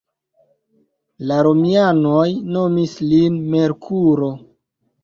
[1.31, 2.25] La romianoj
[2.57, 4.35] nomis lin Merkuro.